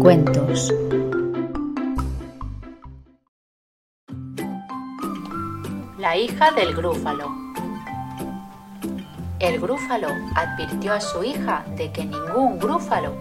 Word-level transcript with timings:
Cuentacuentos. 0.00 0.72
La 5.98 6.16
hija 6.16 6.50
del 6.52 6.74
grúfalo. 6.74 7.30
El 9.38 9.60
grúfalo 9.60 10.08
advirtió 10.34 10.94
a 10.94 11.00
su 11.00 11.22
hija 11.22 11.64
de 11.76 11.92
que 11.92 12.06
ningún 12.06 12.58
grúfalo 12.58 13.12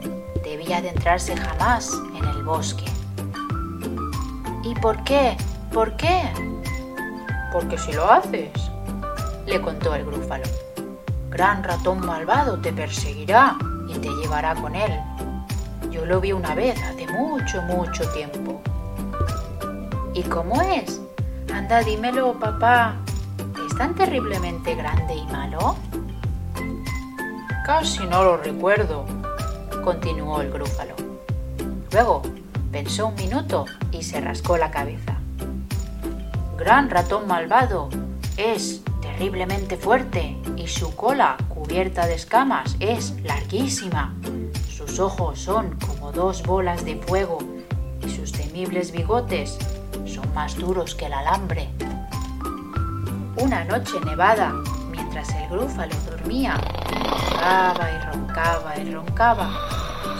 debía 0.45 0.77
adentrarse 0.77 1.35
jamás 1.35 1.91
en 2.15 2.23
el 2.23 2.43
bosque. 2.43 2.85
¿Y 4.63 4.73
por 4.75 5.03
qué? 5.03 5.35
¿Por 5.73 5.97
qué? 5.97 6.21
Porque 7.51 7.77
si 7.77 7.91
lo 7.91 8.09
haces, 8.09 8.51
le 9.45 9.61
contó 9.61 9.93
el 9.93 10.05
grúfalo, 10.05 10.45
gran 11.29 11.63
ratón 11.65 12.05
malvado 12.05 12.59
te 12.59 12.71
perseguirá 12.71 13.57
y 13.89 13.93
te 13.95 14.07
llevará 14.07 14.55
con 14.55 14.73
él. 14.73 15.10
Yo 15.91 16.05
lo 16.05 16.21
vi 16.21 16.31
una 16.31 16.55
vez 16.55 16.81
hace 16.81 17.05
mucho, 17.07 17.61
mucho 17.63 18.09
tiempo. 18.13 18.61
¿Y 20.13 20.23
cómo 20.23 20.61
es? 20.61 21.01
Anda, 21.53 21.81
dímelo, 21.81 22.39
papá. 22.39 22.95
¿Es 23.65 23.77
tan 23.77 23.93
terriblemente 23.95 24.75
grande 24.75 25.15
y 25.15 25.25
malo? 25.27 25.75
Casi 27.65 28.05
no 28.05 28.23
lo 28.23 28.37
recuerdo, 28.37 29.05
continuó 29.83 30.41
el 30.41 30.51
grúfalo. 30.51 30.95
Luego 31.91 32.21
pensó 32.71 33.07
un 33.07 33.15
minuto 33.15 33.65
y 33.91 34.03
se 34.03 34.21
rascó 34.21 34.57
la 34.57 34.71
cabeza. 34.71 35.17
Gran 36.57 36.89
ratón 36.89 37.27
malvado, 37.27 37.89
es 38.37 38.81
terriblemente 39.01 39.77
fuerte 39.77 40.37
y 40.55 40.67
su 40.67 40.95
cola, 40.95 41.37
cubierta 41.49 42.07
de 42.07 42.15
escamas, 42.15 42.75
es 42.79 43.15
larguísima. 43.23 44.15
Sus 44.91 44.99
ojos 44.99 45.39
son 45.39 45.77
como 45.87 46.11
dos 46.11 46.43
bolas 46.43 46.83
de 46.83 46.97
fuego 46.97 47.39
y 48.05 48.09
sus 48.09 48.33
temibles 48.33 48.91
bigotes 48.91 49.57
son 50.05 50.33
más 50.33 50.57
duros 50.57 50.95
que 50.95 51.05
el 51.05 51.13
alambre. 51.13 51.69
Una 53.37 53.63
noche 53.63 53.93
nevada, 54.03 54.53
mientras 54.91 55.33
el 55.33 55.47
grúfalo 55.47 55.95
dormía, 56.09 56.55
roncaba 56.57 57.89
y 57.89 58.05
roncaba 58.11 58.77
y 58.79 58.93
roncaba, 58.93 59.49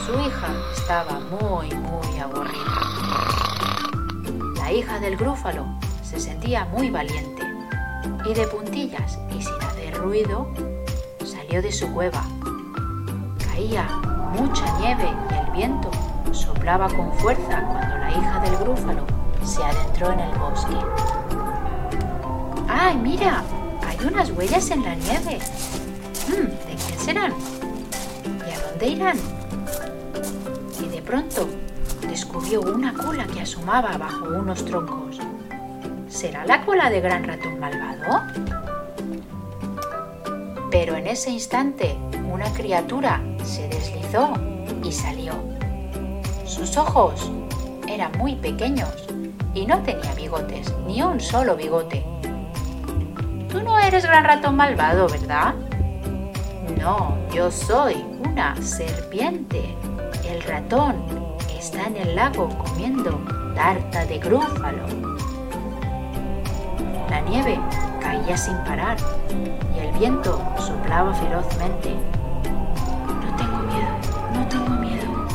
su 0.05 0.13
hija 0.13 0.47
estaba 0.73 1.19
muy, 1.19 1.69
muy 1.75 2.19
aburrida. 2.19 2.80
La 4.56 4.72
hija 4.72 5.02
del 5.02 5.17
grúfalo 5.17 5.66
se 6.02 6.17
sentía 6.17 6.63
muy 6.63 6.89
valiente 6.89 7.44
y 8.25 8.33
de 8.33 8.47
puntillas 8.47 9.19
y 9.38 9.41
sin 9.41 9.61
hacer 9.63 9.95
ruido 9.95 10.47
salió 11.25 11.61
de 11.61 11.73
su 11.73 11.91
cueva. 11.91 12.23
Caía 13.38 14.11
mucha 14.32 14.66
nieve 14.80 15.10
y 15.30 15.34
el 15.34 15.52
viento 15.52 15.92
soplaba 16.32 16.88
con 16.90 17.12
fuerza 17.14 17.62
cuando 17.62 17.98
la 17.98 18.12
hija 18.12 18.40
del 18.40 18.58
grúfalo 18.58 19.06
se 19.44 19.64
adentró 19.64 20.12
en 20.12 20.20
el 20.20 20.38
bosque. 20.38 20.78
¡Ay, 22.68 22.98
mira! 22.98 23.44
Hay 23.86 23.98
unas 24.06 24.32
huellas 24.32 24.70
en 24.72 24.84
la 24.84 24.96
nieve. 24.96 25.40
Hmm, 26.28 26.48
¿De 26.68 26.76
quién 26.86 27.00
serán? 27.00 27.34
¿Y 28.48 28.52
a 28.52 28.68
dónde 28.70 28.88
irán? 28.88 29.18
Y 30.80 30.88
de 30.88 31.02
pronto 31.02 31.48
descubrió 32.08 32.62
una 32.62 32.94
cola 32.94 33.26
que 33.26 33.42
asomaba 33.42 33.98
bajo 33.98 34.26
unos 34.26 34.64
troncos. 34.66 35.20
¿Será 36.08 36.46
la 36.46 36.66
cola 36.66 36.90
de 36.90 37.02
gran 37.02 37.24
ratón 37.24 37.59
malvado? 37.59 38.22
Pero 40.72 40.95
en 40.95 41.05
ese 41.05 41.30
instante 41.30 41.97
una 42.31 42.52
criatura 42.53 43.22
se 43.44 43.67
deslizó 43.67 44.33
y 44.81 44.91
salió. 44.91 45.33
Sus 46.45 46.78
ojos 46.78 47.30
eran 47.88 48.17
muy 48.17 48.36
pequeños 48.36 49.05
y 49.53 49.66
no 49.66 49.79
tenía 49.84 50.13
bigotes, 50.13 50.73
ni 50.88 51.01
un 51.03 51.19
solo 51.19 51.57
bigote. 51.57 52.06
Tú 53.50 53.62
no 53.62 53.78
eres 53.79 54.06
gran 54.06 54.23
ratón 54.23 54.56
malvado, 54.56 55.09
¿verdad? 55.09 55.56
No, 56.79 57.17
yo 57.34 57.51
soy 57.51 58.03
una 58.25 58.56
serpiente. 58.62 59.75
El 60.25 60.41
ratón 60.44 60.96
está 61.53 61.84
en 61.88 61.97
el 61.97 62.16
lago 62.16 62.47
comiendo 62.57 63.19
tarta 63.56 64.06
de 64.06 64.19
grúfalo. 64.19 64.85
La 67.09 67.19
nieve 67.22 67.59
caía 68.01 68.38
sin 68.38 68.56
parar 68.63 68.96
viento 70.01 70.41
soplaba 70.57 71.13
ferozmente. 71.13 71.94
No 73.23 73.35
tengo 73.38 73.59
miedo, 73.59 73.91
no 74.34 74.47
tengo 74.47 74.69
miedo, 74.81 75.28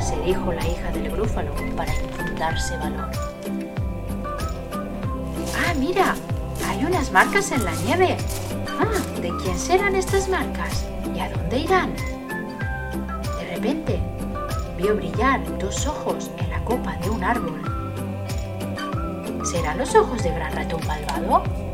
se 0.00 0.16
dijo 0.20 0.52
la 0.52 0.64
hija 0.64 0.92
del 0.92 1.10
grúfalo 1.10 1.50
para 1.76 1.92
infundarse 1.92 2.76
valor. 2.76 3.10
¡Ah, 5.58 5.74
mira! 5.76 6.14
Hay 6.68 6.84
unas 6.84 7.10
marcas 7.10 7.50
en 7.50 7.64
la 7.64 7.72
nieve. 7.84 8.16
Ah, 8.78 9.20
¿de 9.20 9.32
quién 9.42 9.58
serán 9.58 9.96
estas 9.96 10.28
marcas? 10.28 10.86
¿Y 11.12 11.18
a 11.18 11.28
dónde 11.28 11.58
irán? 11.58 11.92
De 13.40 13.56
repente 13.56 13.98
vio 14.78 14.94
brillar 14.94 15.40
dos 15.58 15.84
ojos 15.84 16.30
en 16.38 16.48
la 16.50 16.64
copa 16.64 16.96
de 17.02 17.10
un 17.10 17.24
árbol. 17.24 17.60
¿Serán 19.44 19.78
los 19.78 19.92
ojos 19.96 20.22
de 20.22 20.30
gran 20.30 20.52
ratón 20.52 20.80
malvado? 20.86 21.65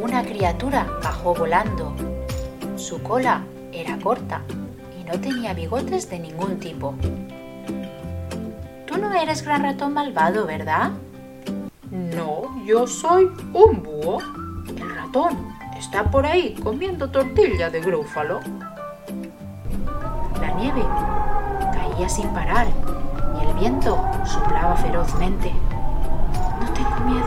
Una 0.00 0.22
criatura 0.22 0.86
bajó 1.02 1.34
volando. 1.34 1.92
Su 2.76 3.02
cola 3.02 3.42
era 3.72 3.98
corta 3.98 4.42
y 4.98 5.02
no 5.02 5.18
tenía 5.20 5.54
bigotes 5.54 6.08
de 6.08 6.20
ningún 6.20 6.60
tipo. 6.60 6.94
Tú 8.86 8.96
no 8.96 9.12
eres 9.12 9.42
gran 9.42 9.64
ratón 9.64 9.94
malvado, 9.94 10.46
¿verdad? 10.46 10.92
No, 11.90 12.64
yo 12.64 12.86
soy 12.86 13.28
un 13.52 13.82
búho. 13.82 14.18
El 14.68 14.94
ratón 14.94 15.36
está 15.76 16.04
por 16.04 16.24
ahí 16.24 16.54
comiendo 16.62 17.10
tortilla 17.10 17.68
de 17.68 17.80
grúfalo. 17.80 18.38
La 20.40 20.52
nieve 20.52 20.84
caía 21.72 22.08
sin 22.08 22.28
parar 22.28 22.68
y 23.36 23.46
el 23.46 23.54
viento 23.54 24.00
soplaba 24.24 24.76
ferozmente. 24.76 25.52
No 26.60 26.72
tengo 26.72 27.00
miedo, 27.10 27.17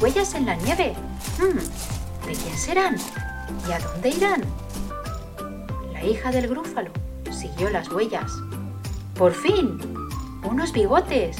huellas 0.00 0.34
en 0.34 0.46
la 0.46 0.56
nieve. 0.56 0.94
Hmm, 1.38 1.58
¿De 2.26 2.34
quién 2.34 2.58
serán? 2.58 2.96
¿Y 3.68 3.72
a 3.72 3.78
dónde 3.78 4.08
irán? 4.08 4.42
La 5.92 6.04
hija 6.04 6.30
del 6.30 6.48
grúfalo 6.48 6.90
siguió 7.30 7.70
las 7.70 7.90
huellas. 7.90 8.32
¡Por 9.14 9.34
fin! 9.34 9.78
¡Unos 10.42 10.72
bigotes! 10.72 11.36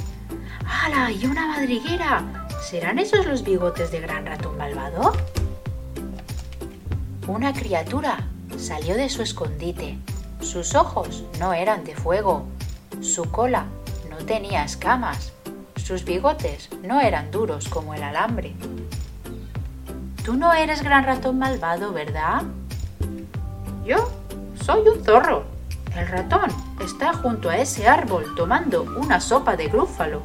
¡Hala! 0.66 1.10
¡Y 1.10 1.24
una 1.26 1.46
madriguera! 1.46 2.46
¿Serán 2.62 2.98
esos 2.98 3.26
los 3.26 3.42
bigotes 3.42 3.90
de 3.90 4.00
gran 4.00 4.26
ratón 4.26 4.56
malvado? 4.58 5.12
Una 7.26 7.52
criatura 7.52 8.28
salió 8.58 8.96
de 8.96 9.08
su 9.08 9.22
escondite. 9.22 9.98
Sus 10.40 10.74
ojos 10.74 11.24
no 11.38 11.52
eran 11.52 11.84
de 11.84 11.94
fuego. 11.94 12.44
Su 13.00 13.30
cola 13.30 13.66
no 14.10 14.18
tenía 14.18 14.64
escamas. 14.64 15.32
Sus 15.90 16.04
bigotes 16.04 16.68
no 16.84 17.00
eran 17.00 17.32
duros 17.32 17.68
como 17.68 17.94
el 17.94 18.04
alambre. 18.04 18.54
Tú 20.24 20.34
no 20.34 20.52
eres 20.52 20.84
gran 20.84 21.02
ratón 21.02 21.40
malvado, 21.40 21.92
¿verdad? 21.92 22.44
Yo 23.84 24.08
soy 24.64 24.86
un 24.86 25.04
zorro. 25.04 25.42
El 25.96 26.06
ratón 26.06 26.48
está 26.80 27.12
junto 27.12 27.50
a 27.50 27.56
ese 27.56 27.88
árbol 27.88 28.24
tomando 28.36 28.84
una 28.84 29.20
sopa 29.20 29.56
de 29.56 29.66
grúfalo. 29.66 30.22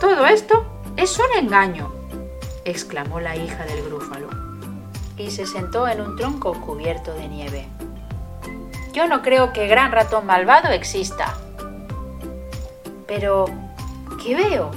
Todo 0.00 0.26
esto 0.26 0.66
es 0.96 1.16
un 1.20 1.38
engaño, 1.38 1.92
exclamó 2.64 3.20
la 3.20 3.36
hija 3.36 3.64
del 3.64 3.84
grúfalo, 3.84 4.28
y 5.16 5.30
se 5.30 5.46
sentó 5.46 5.86
en 5.86 6.00
un 6.00 6.16
tronco 6.16 6.52
cubierto 6.60 7.14
de 7.14 7.28
nieve. 7.28 7.68
Yo 8.92 9.06
no 9.06 9.22
creo 9.22 9.52
que 9.52 9.68
gran 9.68 9.92
ratón 9.92 10.26
malvado 10.26 10.70
exista. 10.70 11.36
Pero, 13.08 13.46
¿qué 14.22 14.36
veo? 14.36 14.70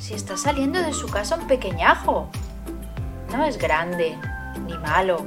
Si 0.00 0.14
está 0.14 0.36
saliendo 0.38 0.82
de 0.82 0.94
su 0.94 1.06
casa 1.06 1.36
un 1.36 1.46
pequeñajo. 1.46 2.28
No 3.30 3.44
es 3.44 3.58
grande, 3.58 4.16
ni 4.66 4.76
malo, 4.78 5.24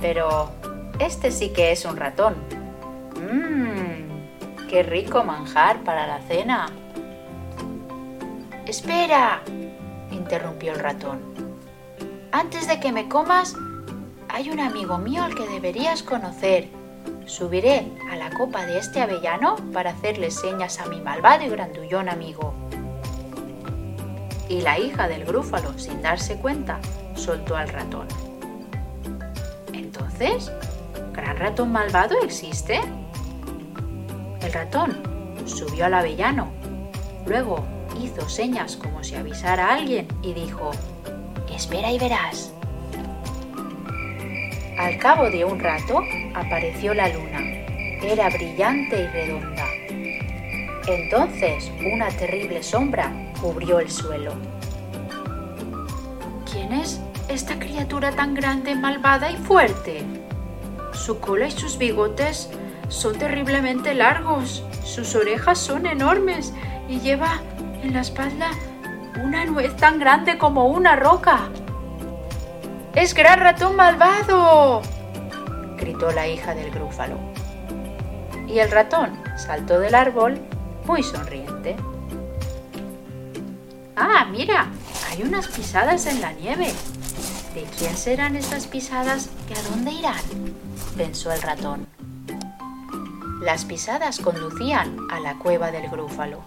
pero 0.00 0.50
este 0.98 1.30
sí 1.30 1.50
que 1.50 1.70
es 1.70 1.84
un 1.84 1.96
ratón. 1.96 2.34
Mmm, 3.16 4.66
qué 4.68 4.82
rico 4.82 5.22
manjar 5.22 5.84
para 5.84 6.06
la 6.08 6.20
cena. 6.22 6.66
Espera, 8.66 9.42
interrumpió 10.10 10.72
el 10.72 10.80
ratón. 10.80 11.20
Antes 12.32 12.66
de 12.66 12.80
que 12.80 12.90
me 12.90 13.08
comas, 13.08 13.54
hay 14.28 14.50
un 14.50 14.58
amigo 14.58 14.98
mío 14.98 15.22
al 15.22 15.34
que 15.34 15.46
deberías 15.46 16.02
conocer. 16.02 16.68
Subiré 17.26 17.86
a 18.10 18.16
la 18.16 18.30
copa 18.30 18.66
de 18.66 18.78
este 18.78 19.00
avellano 19.00 19.56
para 19.72 19.90
hacerle 19.90 20.30
señas 20.30 20.80
a 20.80 20.86
mi 20.86 21.00
malvado 21.00 21.44
y 21.44 21.48
grandullón 21.48 22.08
amigo. 22.08 22.54
y 24.48 24.60
la 24.60 24.78
hija 24.78 25.08
del 25.08 25.24
grúfalo, 25.24 25.78
sin 25.78 26.02
darse 26.02 26.36
cuenta, 26.36 26.78
soltó 27.14 27.56
al 27.56 27.68
ratón. 27.68 28.06
Entonces, 29.72 30.52
¿gran 31.14 31.38
ratón 31.38 31.72
malvado 31.72 32.16
existe? 32.22 32.80
El 34.42 34.52
ratón 34.52 35.02
subió 35.46 35.86
al 35.86 35.94
avellano, 35.94 36.50
luego 37.26 37.64
hizo 38.02 38.28
señas 38.28 38.76
como 38.76 39.02
si 39.02 39.14
avisara 39.14 39.68
a 39.68 39.74
alguien 39.74 40.06
y 40.22 40.34
dijo, 40.34 40.70
Espera 41.50 41.90
y 41.90 41.98
verás. 41.98 42.52
Al 44.82 44.98
cabo 44.98 45.30
de 45.30 45.44
un 45.44 45.60
rato 45.60 46.02
apareció 46.34 46.92
la 46.92 47.06
luna. 47.06 47.38
Era 48.02 48.28
brillante 48.30 49.00
y 49.00 49.06
redonda. 49.06 49.64
Entonces 50.88 51.70
una 51.94 52.08
terrible 52.08 52.64
sombra 52.64 53.12
cubrió 53.40 53.78
el 53.78 53.88
suelo. 53.88 54.32
¿Quién 56.50 56.72
es 56.72 57.00
esta 57.28 57.60
criatura 57.60 58.10
tan 58.10 58.34
grande, 58.34 58.74
malvada 58.74 59.30
y 59.30 59.36
fuerte? 59.36 60.02
Su 60.92 61.20
cola 61.20 61.46
y 61.46 61.52
sus 61.52 61.78
bigotes 61.78 62.50
son 62.88 63.16
terriblemente 63.16 63.94
largos, 63.94 64.64
sus 64.82 65.14
orejas 65.14 65.60
son 65.60 65.86
enormes 65.86 66.52
y 66.88 66.98
lleva 66.98 67.40
en 67.84 67.92
la 67.92 68.00
espalda 68.00 68.50
una 69.22 69.44
nuez 69.44 69.76
tan 69.76 70.00
grande 70.00 70.38
como 70.38 70.66
una 70.66 70.96
roca. 70.96 71.50
¡Es 72.94 73.14
gran 73.14 73.40
ratón 73.40 73.74
malvado! 73.74 74.82
gritó 75.78 76.12
la 76.12 76.28
hija 76.28 76.54
del 76.54 76.70
grúfalo. 76.70 77.18
Y 78.46 78.58
el 78.58 78.70
ratón 78.70 79.18
saltó 79.38 79.80
del 79.80 79.94
árbol 79.94 80.38
muy 80.84 81.02
sonriente. 81.02 81.74
¡Ah, 83.96 84.26
mira! 84.30 84.66
Hay 85.10 85.22
unas 85.22 85.48
pisadas 85.48 86.04
en 86.04 86.20
la 86.20 86.32
nieve. 86.32 86.70
¿De 87.54 87.64
quién 87.78 87.96
serán 87.96 88.36
estas 88.36 88.66
pisadas 88.66 89.30
y 89.48 89.54
a 89.54 89.62
dónde 89.70 89.92
irán? 89.92 90.20
pensó 90.94 91.32
el 91.32 91.40
ratón. 91.40 91.86
Las 93.40 93.64
pisadas 93.64 94.18
conducían 94.20 94.98
a 95.10 95.18
la 95.18 95.38
cueva 95.38 95.70
del 95.70 95.88
grúfalo, 95.88 96.40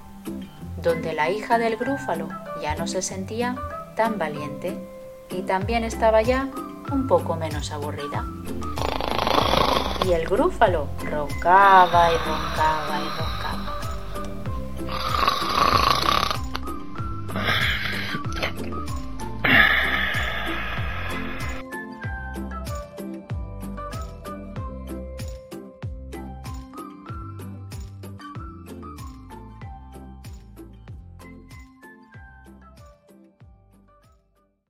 donde 0.84 1.14
la 1.14 1.32
hija 1.32 1.58
del 1.58 1.76
grúfalo 1.76 2.30
ya 2.62 2.76
no 2.76 2.86
se 2.86 3.02
sentía 3.02 3.56
tan 3.96 4.20
valiente 4.20 4.78
y 5.30 5.42
también 5.42 5.84
estaba 5.84 6.22
ya 6.22 6.50
un 6.92 7.08
poco 7.08 7.36
menos 7.36 7.72
aburrida. 7.72 8.26
Y 10.06 10.14
el 10.14 10.28
grúfalo 10.28 10.88
roncaba 11.04 12.12
y 12.12 12.18
roncaba 12.18 13.00
y 13.00 13.08
roncaba. 13.18 13.36